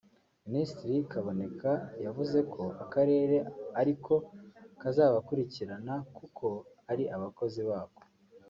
[0.45, 1.71] Minisitiri Kaboneka
[2.05, 3.37] yavuze ko Akarere
[3.81, 4.13] ariko
[4.81, 6.47] kazabakurikirana kuko
[6.91, 8.01] ari abakozi bako